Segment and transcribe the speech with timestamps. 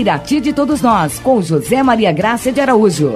[0.00, 3.12] Irati de Todos Nós, com José Maria Graça de Araújo.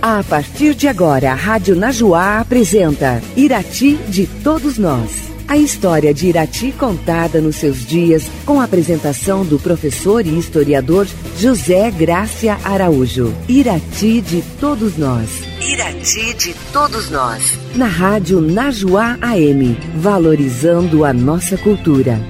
[0.00, 5.32] A partir de agora, a Rádio Najuá apresenta Irati de Todos Nós.
[5.48, 11.08] A história de Irati contada nos seus dias, com a apresentação do professor e historiador
[11.36, 13.34] José Grácia Araújo.
[13.48, 15.42] Irati de Todos Nós.
[15.60, 17.58] Irati de Todos Nós.
[17.74, 22.20] Na Rádio Najuá AM, valorizando a nossa cultura.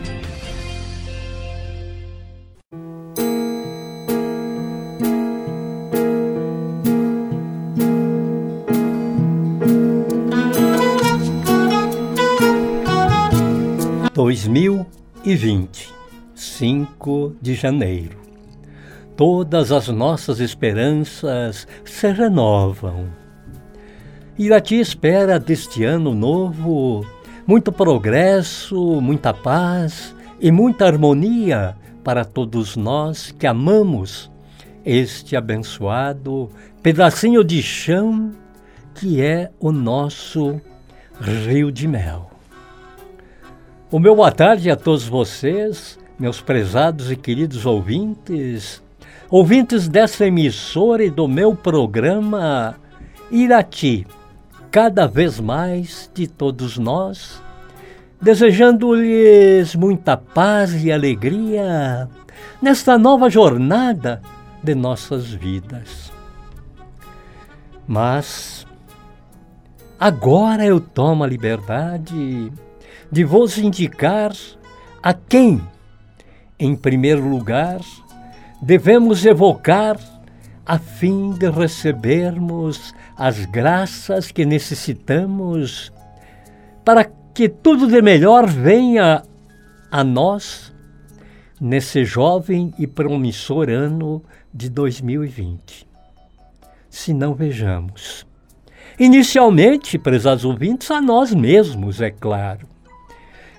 [15.28, 15.94] 2020,
[16.34, 18.16] 5 de janeiro.
[19.14, 23.08] Todas as nossas esperanças se renovam.
[24.38, 27.04] Irati espera deste ano novo
[27.46, 34.30] muito progresso, muita paz e muita harmonia para todos nós que amamos
[34.82, 36.48] este abençoado
[36.82, 38.30] pedacinho de chão
[38.94, 40.58] que é o nosso
[41.20, 42.27] Rio de Mel.
[43.90, 48.82] O meu boa tarde a todos vocês, meus prezados e queridos ouvintes,
[49.30, 52.76] ouvintes dessa emissora e do meu programa
[53.30, 54.06] Irati
[54.70, 57.42] cada vez mais de todos nós,
[58.20, 62.10] desejando-lhes muita paz e alegria
[62.60, 64.20] nesta nova jornada
[64.62, 66.12] de nossas vidas.
[67.86, 68.66] Mas
[69.98, 72.52] agora eu tomo a liberdade
[73.10, 74.32] de vos indicar
[75.02, 75.60] a quem,
[76.58, 77.80] em primeiro lugar,
[78.60, 79.96] devemos evocar
[80.66, 85.92] a fim de recebermos as graças que necessitamos
[86.84, 89.22] para que tudo de melhor venha
[89.90, 90.72] a nós
[91.60, 95.86] nesse jovem e promissor ano de 2020.
[96.90, 98.26] Se não vejamos.
[98.98, 102.66] Inicialmente, prezados ouvintes, a nós mesmos, é claro.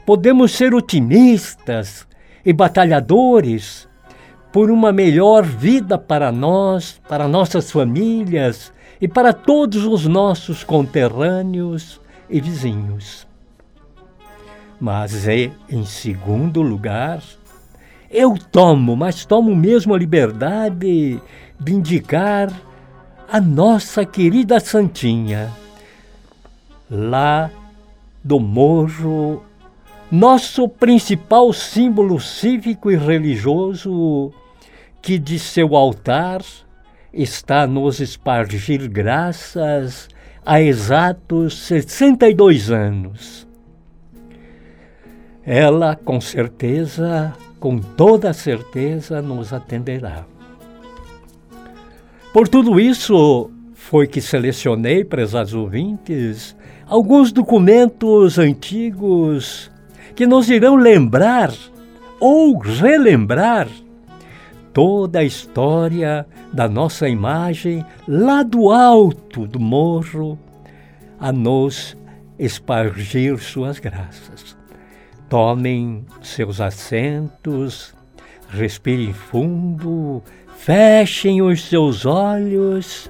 [0.10, 2.08] Podemos ser otimistas
[2.44, 3.88] e batalhadores
[4.52, 12.02] por uma melhor vida para nós, para nossas famílias e para todos os nossos conterrâneos
[12.28, 13.28] e vizinhos.
[14.82, 17.22] Mas é, em segundo lugar,
[18.10, 21.22] eu tomo, mas tomo mesmo a liberdade
[21.60, 22.52] de indicar
[23.32, 25.52] a nossa querida Santinha,
[26.90, 27.52] lá
[28.24, 29.44] do Morro,
[30.12, 34.32] nosso principal símbolo cívico e religioso,
[35.02, 36.42] que de seu altar
[37.14, 40.10] está nos espargir graças
[40.44, 43.48] há exatos 62 anos.
[45.46, 50.26] Ela, com certeza, com toda certeza, nos atenderá.
[52.34, 56.56] Por tudo isso, foi que selecionei, prezados ouvintes,
[56.88, 59.72] alguns documentos antigos
[60.20, 61.50] que nos irão lembrar
[62.20, 63.70] ou relembrar
[64.74, 70.38] toda a história da nossa imagem lá do alto do morro
[71.18, 71.96] a nos
[72.38, 74.58] espargir suas graças.
[75.30, 77.96] Tomem seus assentos,
[78.50, 80.22] respirem fundo,
[80.58, 83.10] fechem os seus olhos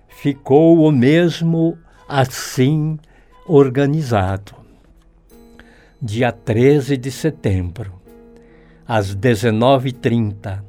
[0.09, 1.77] ficou o mesmo
[2.09, 2.99] assim
[3.47, 4.62] organizado.
[6.05, 7.93] Dia 13 de setembro,
[8.85, 10.61] às 19h30,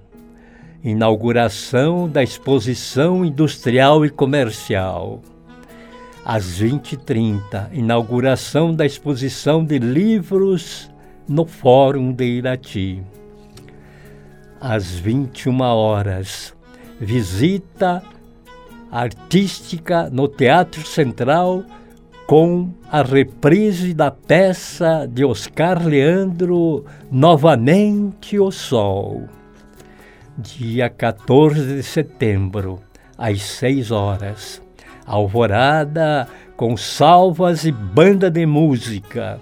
[0.83, 5.23] inauguração da Exposição Industrial e Comercial.
[6.23, 10.91] Às 20h30, inauguração da exposição de livros
[11.27, 13.01] no Fórum de Irati.
[14.61, 16.55] Às 21 horas,
[17.01, 18.03] visita
[18.91, 21.63] artística no Teatro Central
[22.25, 29.23] com a reprise da peça de Oscar Leandro Novamente o Sol.
[30.37, 32.79] Dia 14 de setembro,
[33.17, 34.61] às 6 horas.
[35.05, 39.39] Alvorada com salvas e banda de música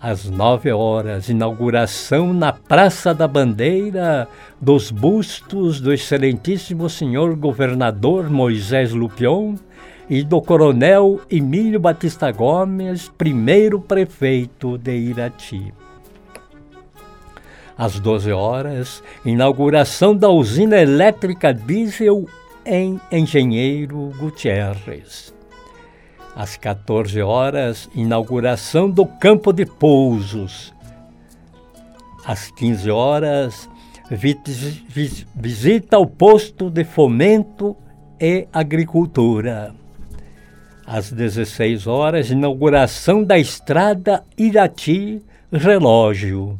[0.00, 4.28] às nove horas, inauguração na Praça da Bandeira
[4.60, 9.56] dos bustos do excelentíssimo senhor governador Moisés Lupion
[10.08, 15.74] e do coronel Emílio Batista Gomes, primeiro prefeito de Irati.
[17.76, 22.26] Às 12 horas, inauguração da usina elétrica diesel
[22.64, 25.34] em Engenheiro Gutierrez.
[26.34, 30.72] Às 14 horas, inauguração do campo de pousos.
[32.24, 33.68] Às 15 horas,
[35.34, 37.76] visita ao posto de fomento
[38.20, 39.74] e agricultura.
[40.86, 45.20] Às 16 horas, inauguração da estrada Irati
[45.52, 46.56] Relógio.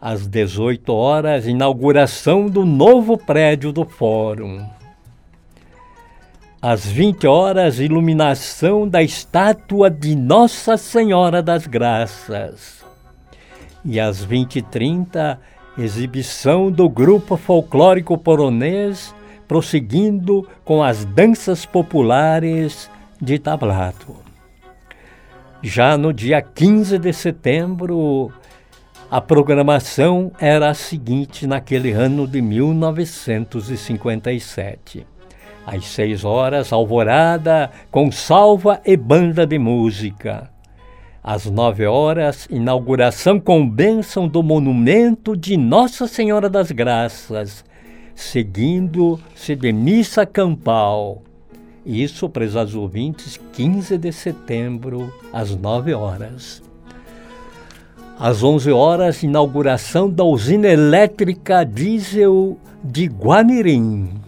[0.00, 4.64] Às 18 horas, inauguração do novo prédio do Fórum.
[6.62, 12.84] Às 20 horas, iluminação da estátua de Nossa Senhora das Graças.
[13.84, 15.40] E às 20 e 30,
[15.76, 19.14] exibição do grupo folclórico poronês,
[19.46, 22.90] prosseguindo com as danças populares
[23.20, 24.16] de tablado.
[25.62, 28.32] Já no dia 15 de setembro,
[29.10, 35.06] a programação era a seguinte naquele ano de 1957
[35.66, 40.48] às seis horas, alvorada com salva e banda de música.
[41.22, 47.64] Às nove horas, inauguração com bênção do monumento de Nossa Senhora das Graças,
[48.16, 51.22] seguindo-se de missa campal.
[51.84, 56.60] Isso, prezados ouvintes, 15 de setembro, às nove horas.
[58.18, 64.26] Às onze horas, inauguração da usina elétrica diesel de Guamirim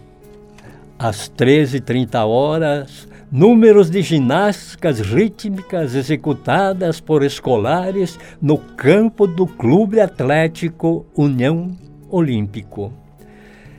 [0.99, 11.07] às 13h30 horas, números de ginásticas rítmicas executadas por escolares no campo do Clube Atlético
[11.17, 11.71] União
[12.11, 12.93] Olímpico.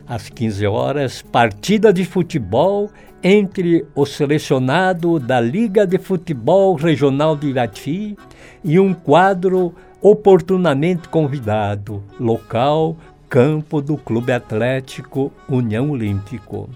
[0.09, 2.89] Às 15 horas, partida de futebol
[3.21, 8.17] entre o selecionado da Liga de Futebol Regional de Irati
[8.63, 9.71] e um quadro
[10.01, 12.97] oportunamente convidado, local,
[13.29, 16.67] campo do Clube Atlético União Olímpico.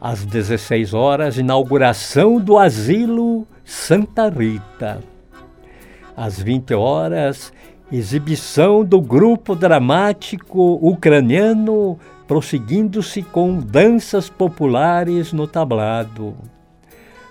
[0.00, 5.02] Às 16 horas, inauguração do Asilo Santa Rita.
[6.16, 7.52] Às 20 horas,
[7.90, 16.34] exibição do grupo dramático ucraniano, prosseguindo-se com danças populares no tablado.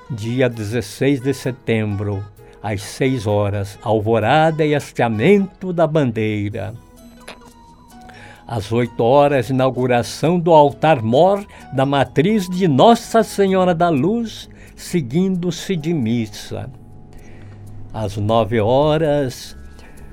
[0.09, 2.23] Dia 16 de setembro,
[2.61, 6.73] às 6 horas, alvorada e hasteamento da bandeira.
[8.47, 15.93] Às 8 horas, inauguração do altar-mor da matriz de Nossa Senhora da Luz, seguindo-se de
[15.93, 16.69] missa.
[17.91, 19.57] Às 9 horas,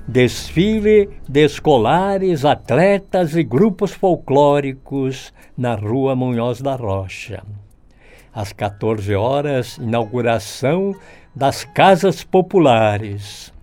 [0.07, 7.43] desfile de escolares, atletas e grupos folclóricos na Rua Munhoz da Rocha.
[8.33, 10.93] Às 14 horas, inauguração
[11.35, 13.53] das casas populares.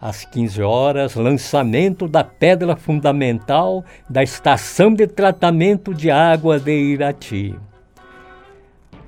[0.00, 7.54] Às 15 horas, lançamento da pedra fundamental da estação de tratamento de água de Irati.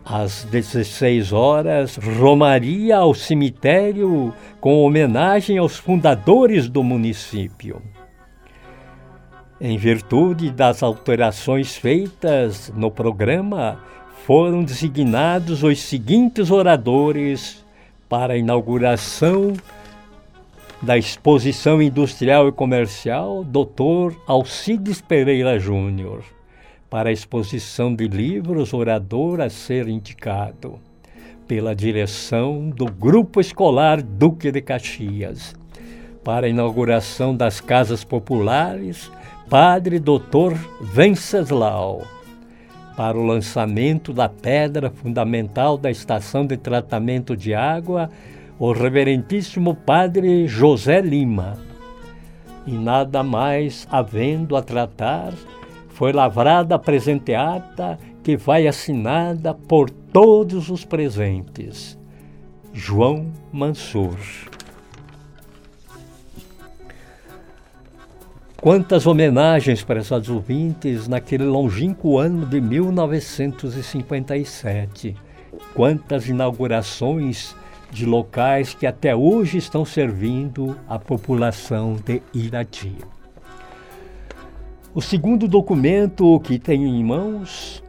[0.04, 7.80] Às 16 horas, romaria ao cemitério com homenagem aos fundadores do município.
[9.60, 13.80] Em virtude das alterações feitas no programa,
[14.26, 17.64] foram designados os seguintes oradores
[18.08, 19.54] para a inauguração
[20.82, 24.16] da Exposição Industrial e Comercial, Dr.
[24.26, 26.22] Alcides Pereira Júnior,
[26.94, 30.78] para a exposição de livros, orador a ser indicado.
[31.44, 35.56] pela direção do Grupo Escolar Duque de Caxias.
[36.22, 39.10] Para a inauguração das casas populares,
[39.50, 40.54] Padre Dr.
[40.80, 42.04] Venceslau.
[42.96, 48.08] Para o lançamento da pedra fundamental da estação de tratamento de água,
[48.56, 51.58] o Reverentíssimo Padre José Lima.
[52.64, 55.32] E nada mais havendo a tratar,
[55.94, 61.98] foi lavrada a presenteata que vai assinada por todos os presentes.
[62.72, 64.18] João Mansur.
[68.60, 75.16] Quantas homenagens para esses ouvintes naquele longínquo ano de 1957.
[75.74, 77.54] Quantas inaugurações
[77.92, 83.13] de locais que até hoje estão servindo a população de Irati.
[84.94, 87.82] O segundo documento que tenho em mãos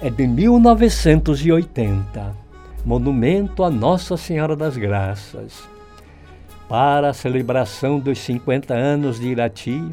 [0.00, 2.34] é de 1980,
[2.82, 5.68] Monumento a Nossa Senhora das Graças.
[6.66, 9.86] Para a celebração dos 50 anos de Irati,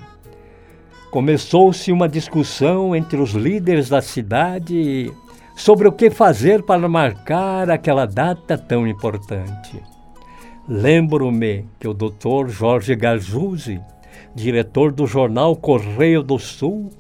[1.12, 5.12] começou-se uma discussão entre os líderes da cidade
[5.54, 9.84] sobre o que fazer para marcar aquela data tão importante.
[10.66, 12.48] Lembro-me que o Dr.
[12.48, 13.82] Jorge Garzuzzi,
[14.38, 16.92] diretor do jornal Correio do Sul,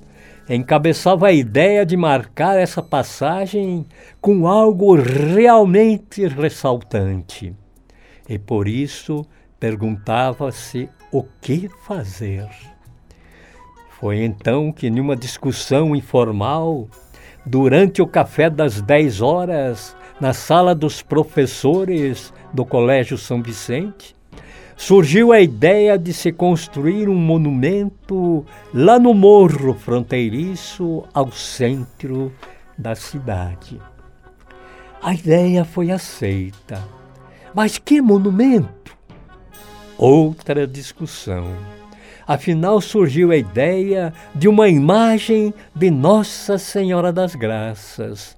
[0.50, 3.86] encabeçava a ideia de marcar essa passagem
[4.20, 7.56] com algo realmente ressaltante.
[8.27, 9.24] E por isso
[9.60, 12.48] perguntava-se o que fazer.
[14.00, 16.88] Foi então que, numa discussão informal,
[17.46, 24.15] durante o café das 10 horas, na sala dos professores do Colégio São Vicente,
[24.78, 32.32] surgiu a ideia de se construir um monumento lá no morro fronteiriço ao centro
[32.78, 33.82] da cidade.
[35.02, 36.82] A ideia foi aceita.
[37.56, 38.96] Mas que monumento?
[39.98, 41.56] Outra discussão.
[42.28, 48.38] Afinal, surgiu a ideia de uma imagem de Nossa Senhora das Graças.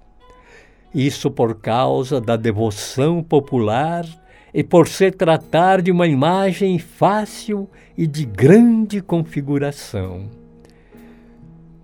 [0.93, 4.05] Isso por causa da devoção popular
[4.53, 10.29] e por se tratar de uma imagem fácil e de grande configuração.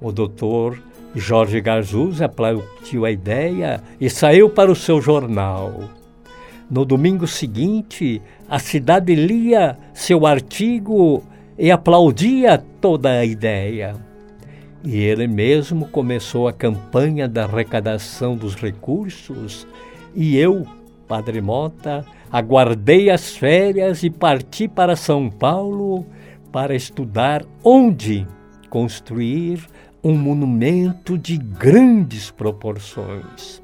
[0.01, 0.81] O doutor
[1.15, 5.89] Jorge Garzuz aplaudiu a ideia e saiu para o seu jornal.
[6.69, 11.23] No domingo seguinte, a cidade lia seu artigo
[11.57, 13.95] e aplaudia toda a ideia.
[14.83, 19.65] E ele mesmo começou a campanha da arrecadação dos recursos,
[20.13, 20.67] e eu,
[21.07, 26.05] Padre Mota, aguardei as férias e parti para São Paulo
[26.51, 28.27] para estudar onde
[28.69, 29.65] construir
[30.03, 33.61] um monumento de grandes proporções.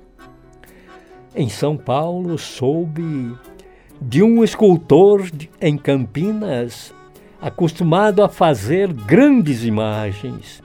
[1.36, 3.36] Em São Paulo, soube
[4.02, 5.30] de um escultor
[5.62, 6.94] em Campinas
[7.42, 10.62] acostumado a fazer grandes imagens.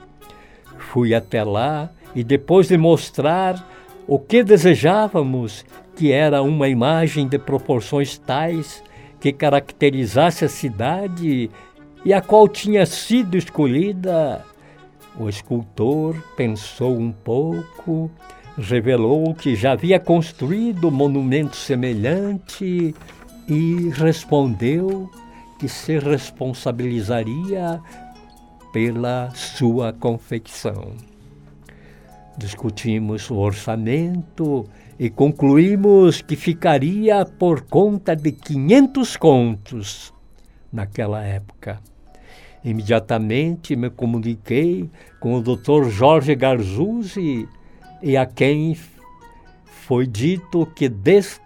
[0.77, 3.67] Fui até lá e, depois de mostrar
[4.07, 5.65] o que desejávamos,
[5.97, 8.83] que era uma imagem de proporções tais
[9.19, 11.49] que caracterizasse a cidade
[12.05, 14.45] e a qual tinha sido escolhida.
[15.19, 18.11] O escultor pensou um pouco,
[18.55, 22.93] revelou que já havia construído monumento semelhante
[23.47, 25.09] e respondeu
[25.57, 27.81] que se responsabilizaria
[28.71, 30.91] pela sua confecção.
[32.37, 34.63] Discutimos o orçamento
[34.99, 40.13] e concluímos que ficaria por conta de 500 contos
[40.71, 41.79] naquela época.
[42.63, 44.89] Imediatamente me comuniquei
[45.19, 45.89] com o Dr.
[45.89, 47.47] Jorge Garzuzzi
[48.03, 48.77] e a quem
[49.65, 51.41] foi dito que des,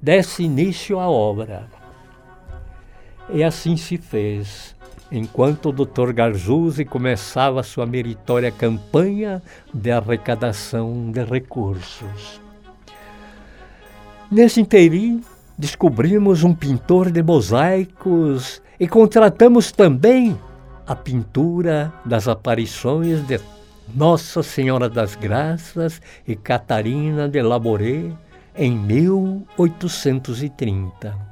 [0.00, 1.68] desse início à obra.
[3.30, 4.71] E assim se fez,
[5.12, 6.12] enquanto o Dr.
[6.12, 9.42] Garzuzzi começava sua meritória campanha
[9.72, 12.40] de arrecadação de recursos.
[14.30, 15.20] Nesse inteirinho,
[15.58, 20.40] descobrimos um pintor de mosaicos e contratamos também
[20.86, 23.38] a pintura das aparições de
[23.94, 28.10] Nossa Senhora das Graças e Catarina de Laboré
[28.56, 31.31] em 1830.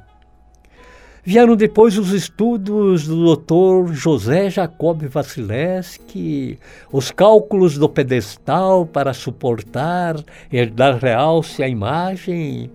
[1.23, 3.93] Vieram depois os estudos do Dr.
[3.93, 6.57] José Jacob Vasilevski,
[6.91, 10.15] os cálculos do pedestal para suportar
[10.51, 12.71] e dar realce à imagem,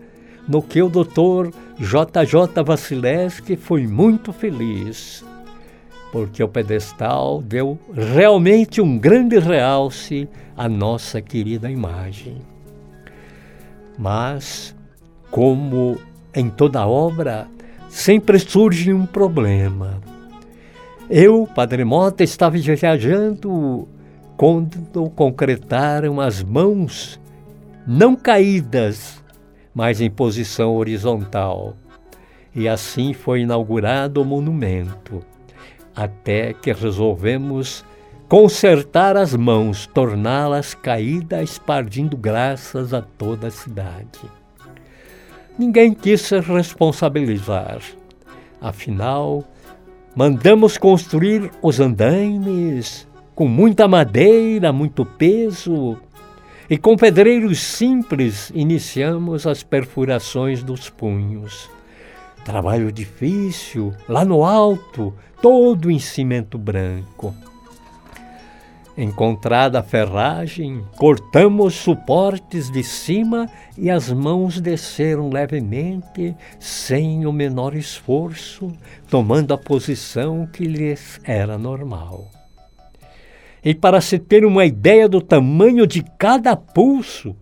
[0.46, 5.24] no que o doutor JJ Vasilevski foi muito feliz,
[6.12, 12.36] porque o pedestal deu realmente um grande realce à nossa querida imagem.
[13.98, 14.72] Mas,
[15.32, 15.98] como
[16.32, 17.48] em toda obra,
[17.96, 19.98] sempre surge um problema.
[21.08, 23.88] Eu, Padre Mota, estava viajando
[24.36, 27.18] quando concretaram as mãos
[27.86, 29.24] não caídas,
[29.74, 31.74] mas em posição horizontal.
[32.54, 35.24] E assim foi inaugurado o monumento,
[35.94, 37.82] até que resolvemos
[38.28, 44.20] consertar as mãos, torná-las caídas, espargindo graças a toda a cidade.
[45.58, 47.80] Ninguém quis se responsabilizar.
[48.60, 49.44] Afinal,
[50.14, 55.96] mandamos construir os andaimes com muita madeira, muito peso,
[56.68, 61.70] e com pedreiros simples iniciamos as perfurações dos punhos.
[62.44, 67.34] Trabalho difícil, lá no alto, todo em cimento branco.
[68.96, 77.74] Encontrada a ferragem, cortamos suportes de cima e as mãos desceram levemente, sem o menor
[77.74, 78.72] esforço,
[79.10, 82.30] tomando a posição que lhes era normal.
[83.62, 87.36] E para se ter uma ideia do tamanho de cada pulso,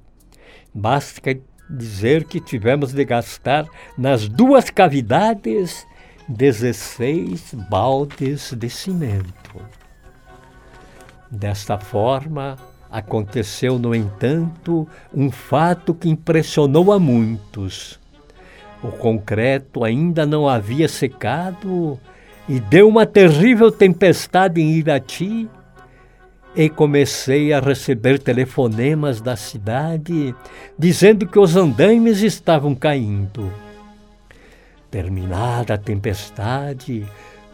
[0.74, 1.38] basta
[1.70, 3.64] dizer que tivemos de gastar
[3.96, 5.86] nas duas cavidades
[6.28, 9.83] 16 baldes de cimento.
[11.34, 12.56] Desta forma,
[12.88, 17.98] aconteceu, no entanto, um fato que impressionou a muitos.
[18.80, 21.98] O concreto ainda não havia secado
[22.48, 25.48] e deu uma terrível tempestade em Irati.
[26.54, 30.32] E comecei a receber telefonemas da cidade
[30.78, 33.52] dizendo que os andaimes estavam caindo.
[34.88, 37.04] Terminada a tempestade,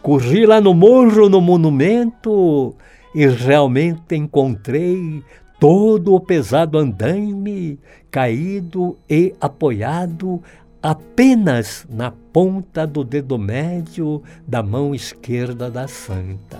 [0.03, 2.75] corri lá no morro, no monumento,
[3.13, 5.23] e realmente encontrei
[5.59, 10.41] todo o pesado andaime caído e apoiado
[10.81, 16.57] apenas na ponta do dedo médio da mão esquerda da santa.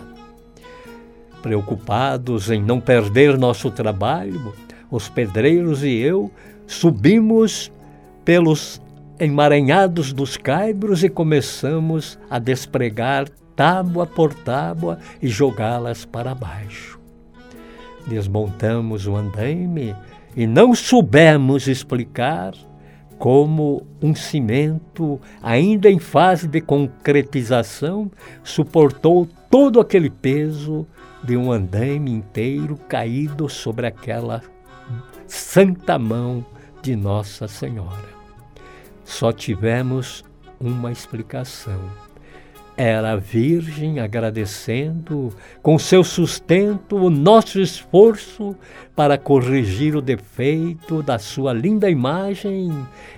[1.42, 4.54] Preocupados em não perder nosso trabalho,
[4.92, 6.30] os pedreiros e eu
[6.68, 7.72] subimos
[8.24, 8.80] pelos
[9.20, 17.00] emaranhados dos caibros e começamos a despregar tábua por tábua e jogá-las para baixo.
[18.08, 19.96] Desmontamos o andaime
[20.36, 22.54] e não soubemos explicar
[23.22, 28.10] como um cimento, ainda em fase de concretização,
[28.44, 30.88] suportou todo aquele peso
[31.24, 34.42] de um andaime inteiro caído sobre aquela
[35.28, 36.44] santa mão
[36.82, 38.10] de Nossa Senhora.
[39.06, 40.24] Só tivemos
[40.60, 41.80] uma explicação
[42.84, 48.56] era Virgem agradecendo com seu sustento o nosso esforço
[48.96, 52.72] para corrigir o defeito da sua linda imagem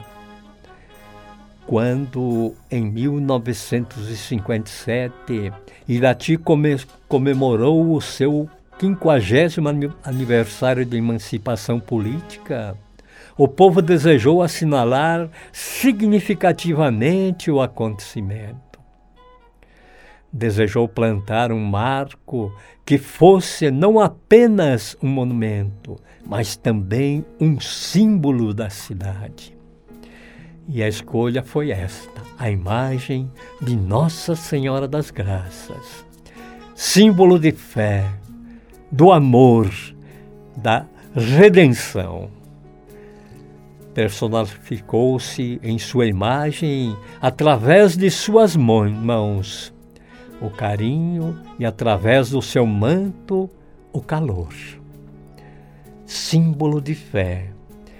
[1.68, 5.54] Quando, em 1957,
[5.88, 6.40] Irati
[7.08, 8.50] comemorou o seu
[8.80, 12.76] 50 aniversário de emancipação política,
[13.38, 18.71] o povo desejou assinalar significativamente o acontecimento
[20.32, 28.70] desejou plantar um marco que fosse não apenas um monumento, mas também um símbolo da
[28.70, 29.56] cidade.
[30.68, 33.30] E a escolha foi esta: a imagem
[33.62, 36.06] de Nossa Senhora das Graças,
[36.76, 38.10] símbolo de fé,
[38.92, 39.70] do amor,
[40.56, 42.30] da redenção.
[43.94, 49.74] Personificou-se em sua imagem através de suas mãos
[50.42, 53.50] o carinho e, através do seu manto,
[53.94, 54.54] o calor.
[56.06, 57.50] Símbolo de fé,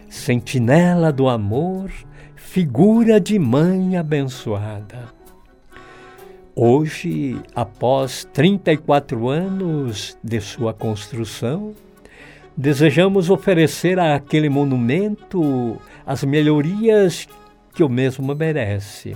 [0.10, 1.92] sentinela do amor,
[2.36, 5.10] figura de mãe abençoada.
[6.54, 11.74] Hoje, após 34 anos de sua construção,
[12.58, 17.28] desejamos oferecer àquele monumento as melhorias
[17.74, 19.16] que o mesmo merece,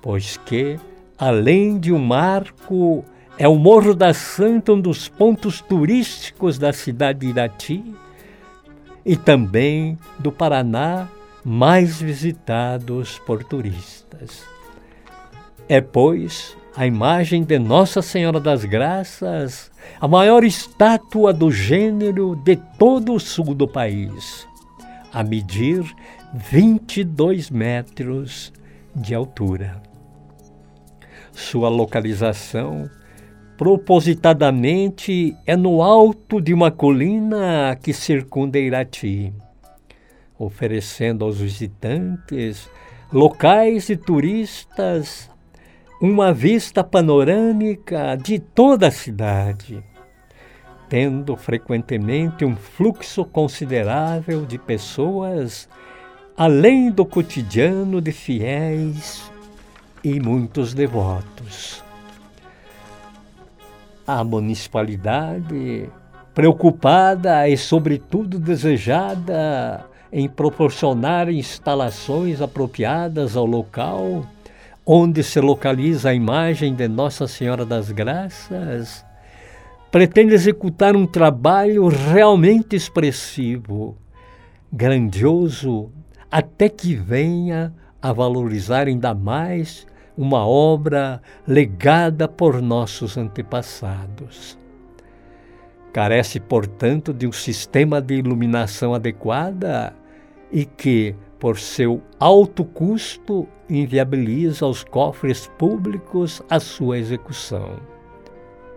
[0.00, 0.78] pois que,
[1.22, 3.04] além de um marco,
[3.38, 7.94] é o Morro da Santa um dos pontos turísticos da cidade de Irati
[9.06, 11.06] e também do Paraná
[11.44, 14.42] mais visitados por turistas.
[15.68, 22.56] É, pois, a imagem de Nossa Senhora das Graças, a maior estátua do gênero de
[22.56, 24.44] todo o sul do país,
[25.12, 25.84] a medir
[26.34, 28.52] 22 metros
[28.92, 29.91] de altura.
[31.32, 32.90] Sua localização,
[33.56, 39.32] propositadamente, é no alto de uma colina que circunda Irati,
[40.38, 42.68] oferecendo aos visitantes,
[43.10, 45.30] locais e turistas
[46.00, 49.82] uma vista panorâmica de toda a cidade,
[50.88, 55.66] tendo frequentemente um fluxo considerável de pessoas,
[56.36, 59.31] além do cotidiano de fiéis
[60.04, 61.82] e muitos devotos.
[64.06, 65.88] A municipalidade,
[66.34, 74.26] preocupada e, sobretudo, desejada em proporcionar instalações apropriadas ao local,
[74.84, 79.04] onde se localiza a imagem de Nossa Senhora das Graças,
[79.90, 83.96] pretende executar um trabalho realmente expressivo,
[84.72, 85.90] grandioso,
[86.30, 94.58] até que venha a valorizar ainda mais uma obra legada por nossos antepassados.
[95.92, 99.94] Carece, portanto, de um sistema de iluminação adequada
[100.50, 107.76] e que, por seu alto custo, inviabiliza aos cofres públicos a sua execução.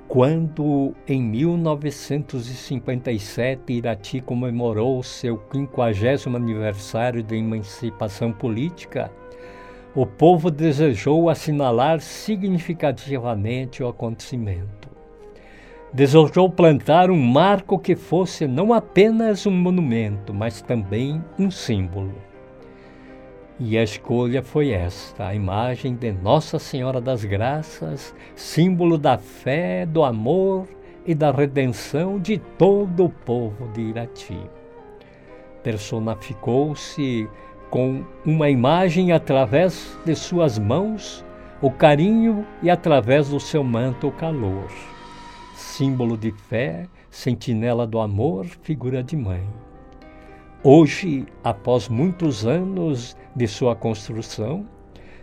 [0.08, 9.12] quando, em 1957, Irati comemorou seu 50 aniversário de emancipação política,
[9.96, 14.95] o povo desejou assinalar significativamente o acontecimento.
[15.96, 22.16] Desejou plantar um marco que fosse não apenas um monumento, mas também um símbolo.
[23.58, 29.86] E a escolha foi esta: a imagem de Nossa Senhora das Graças, símbolo da fé,
[29.86, 30.68] do amor
[31.06, 34.42] e da redenção de todo o povo de Irati.
[35.64, 37.26] Personificou-se
[37.70, 41.24] com uma imagem através de suas mãos,
[41.62, 44.68] o carinho e através do seu manto o calor.
[45.56, 49.42] Símbolo de fé, sentinela do amor, figura de mãe.
[50.62, 54.68] Hoje, após muitos anos de sua construção,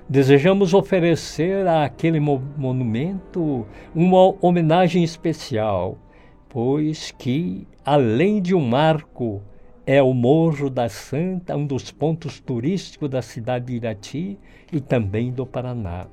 [0.09, 5.99] desejamos oferecer àquele monumento uma homenagem especial,
[6.49, 9.42] pois que, além de um marco,
[9.85, 14.38] é o Morro da Santa, um dos pontos turísticos da cidade de Irati
[14.73, 16.07] e também do Paraná.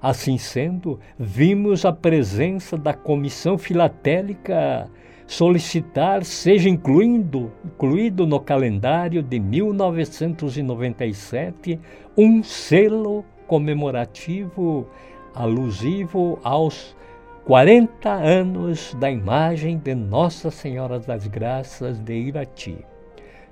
[0.00, 4.88] Assim sendo, vimos a presença da Comissão Filatélica
[5.26, 11.78] solicitar seja incluído, incluído no calendário de 1997
[12.16, 14.88] um selo comemorativo
[15.34, 16.96] alusivo aos
[17.44, 22.76] 40 anos da imagem de Nossa Senhora das Graças de Irati,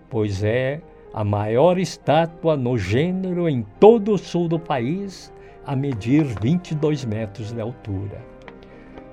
[0.08, 0.80] pois é
[1.14, 5.32] a maior estátua no gênero em todo o sul do país,
[5.66, 8.24] a medir 22 metros de altura.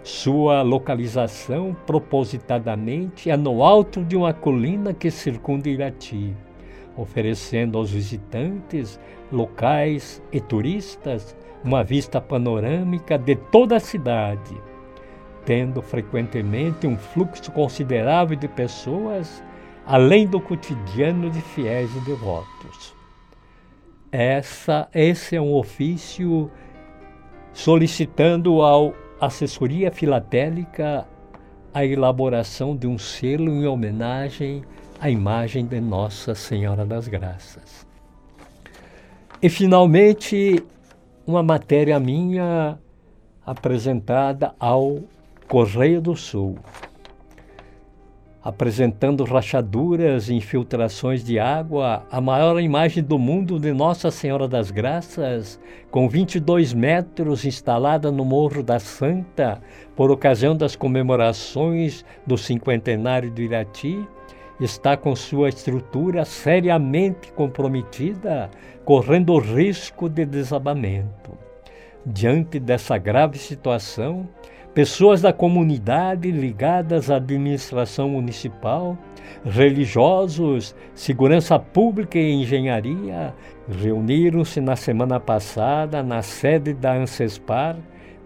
[0.04, 6.36] Sua localização propositadamente é no alto de uma colina que circunda Irati,
[6.96, 9.00] oferecendo aos visitantes
[9.32, 14.56] locais e turistas uma vista panorâmica de toda a cidade,
[15.46, 19.44] tendo frequentemente um fluxo considerável de pessoas,
[19.86, 22.53] além do cotidiano de fiéis e devotos.
[24.14, 26.52] Essa, esse é um ofício
[27.52, 31.08] solicitando ao assessoria filatélica
[31.74, 34.64] a elaboração de um selo em homenagem
[35.00, 37.88] à imagem de Nossa Senhora das Graças.
[39.42, 40.64] E finalmente,
[41.26, 42.78] uma matéria minha
[43.44, 45.00] apresentada ao
[45.48, 46.60] Correio do Sul
[48.44, 54.70] apresentando rachaduras e infiltrações de água, a maior imagem do mundo de Nossa Senhora das
[54.70, 55.58] Graças,
[55.90, 59.62] com 22 metros, instalada no Morro da Santa,
[59.96, 64.06] por ocasião das comemorações do cinquentenário do Irati,
[64.60, 68.50] está com sua estrutura seriamente comprometida,
[68.84, 71.32] correndo o risco de desabamento.
[72.06, 74.28] Diante dessa grave situação,
[74.74, 78.98] pessoas da comunidade ligadas à administração municipal,
[79.46, 83.34] religiosos, segurança pública e engenharia
[83.70, 87.78] reuniram-se na semana passada na sede da Ancespar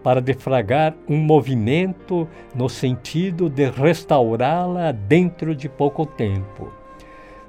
[0.02, 6.72] para defragar um movimento no sentido de restaurá-la dentro de pouco tempo.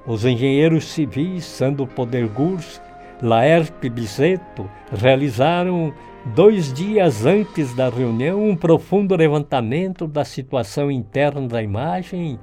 [0.06, 2.82] Os engenheiros civis Sandro Podergurs,
[3.22, 5.94] Laerte Biseto realizaram
[6.26, 12.40] dois dias antes da reunião, um profundo levantamento da situação interna da imagem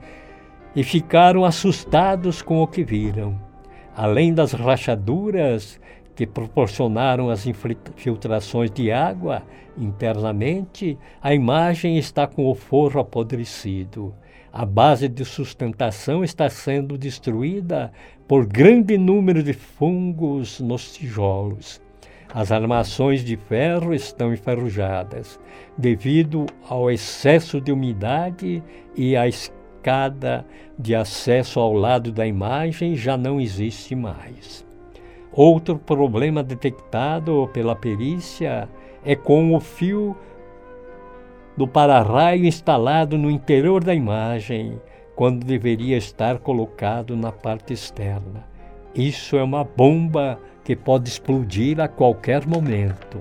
[0.75, 3.39] e ficaram assustados com o que viram.
[3.95, 5.81] Além das rachaduras
[6.15, 9.43] que proporcionaram as infiltrações de água
[9.77, 14.15] internamente, a imagem está com o forro apodrecido.
[14.51, 17.93] A base de sustentação está sendo destruída
[18.27, 21.86] por grande número de fungos nos tijolos.
[22.37, 25.41] As armações de ferro estão enferrujadas
[25.75, 28.63] devido ao excesso de umidade
[28.95, 30.45] e a escada
[30.79, 34.67] de acesso ao lado da imagem já não existe mais.
[35.33, 38.69] Outro problema detectado pela perícia
[39.03, 40.15] é com o fio
[41.57, 44.79] do para-raio instalado no interior da imagem,
[45.15, 48.56] quando deveria estar colocado na parte externa.
[48.97, 53.21] Isso é uma bomba que pode explodir a qualquer momento.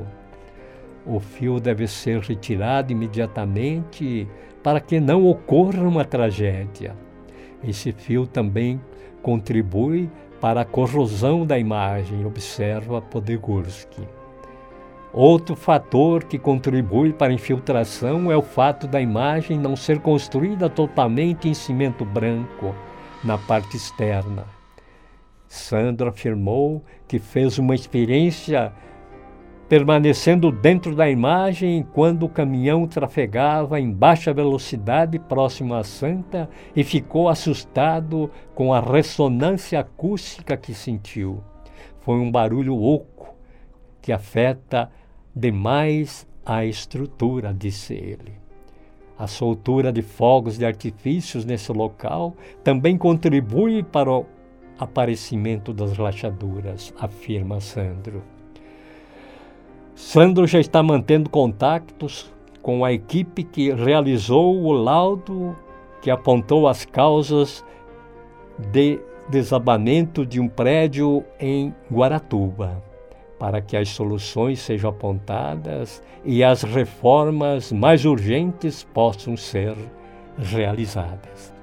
[1.05, 4.25] O fio deve ser retirado imediatamente
[4.63, 6.95] para que não ocorra uma tragédia.
[7.61, 8.79] Esse fio também
[9.21, 10.09] contribui
[10.39, 14.07] para a corrosão da imagem, observa Podegorski.
[15.11, 20.69] Outro fator que contribui para a infiltração é o fato da imagem não ser construída
[20.69, 22.73] totalmente em cimento branco
[23.21, 24.54] na parte externa.
[25.47, 28.73] Sandro afirmou que fez uma experiência
[29.67, 36.83] permanecendo dentro da imagem quando o caminhão trafegava em baixa velocidade próximo à Santa e
[36.83, 41.43] ficou assustado com a ressonância acústica que sentiu.
[41.99, 43.33] Foi um barulho oco
[44.01, 44.91] que afeta
[45.35, 48.33] demais a estrutura, disse ele.
[49.17, 54.25] A soltura de fogos de artifícios nesse local também contribui para o
[54.77, 58.21] aparecimento das rachaduras, afirma Sandro.
[59.95, 65.55] Sandro já está mantendo contatos com a equipe que realizou o laudo
[66.01, 67.63] que apontou as causas
[68.71, 72.83] de desabamento de um prédio em Guaratuba,
[73.39, 79.75] para que as soluções sejam apontadas e as reformas mais urgentes possam ser
[80.37, 81.54] realizadas.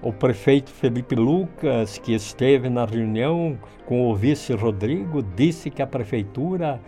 [0.00, 5.86] O prefeito Felipe Lucas, que esteve na reunião com o vice Rodrigo, disse que a
[5.86, 6.80] prefeitura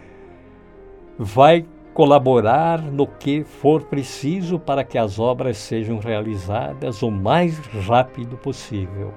[1.19, 8.37] vai colaborar no que for preciso para que as obras sejam realizadas o mais rápido
[8.37, 9.13] possível.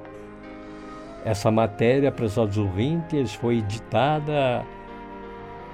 [1.24, 4.66] Essa matéria, para os ouvintes, foi editada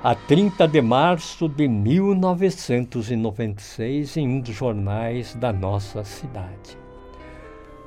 [0.03, 6.88] a 30 de março de 1996 em um dos jornais da nossa cidade.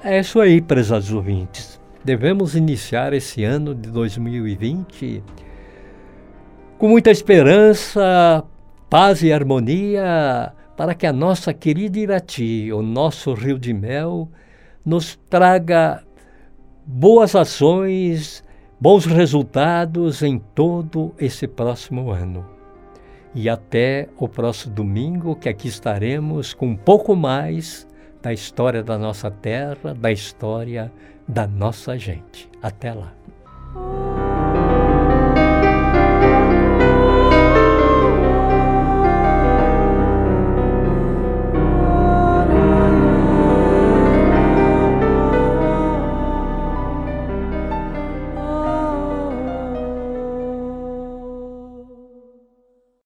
[0.05, 1.81] É isso aí, prezados ouvintes.
[2.05, 5.23] Devemos iniciar esse ano de 2020
[6.77, 8.43] com muita esperança,
[8.91, 14.29] paz e harmonia para que a nossa querida Irati, o nosso rio de mel,
[14.85, 16.03] nos traga
[16.85, 18.43] boas ações,
[18.81, 22.45] bons resultados em todo esse próximo ano.
[23.33, 27.87] E até o próximo domingo, que aqui estaremos com um pouco mais
[28.23, 30.93] da história da nossa terra, da história
[31.27, 32.49] da nossa gente.
[32.63, 33.13] Até lá.